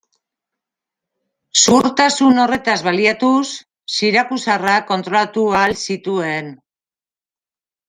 Zuhurtasun 1.63 2.39
horretaz 2.45 2.77
baliatuz, 2.87 3.43
sirakusarrak 3.99 4.89
kontrolatu 4.95 5.47
ahal 5.61 5.79
zituen. 5.87 6.53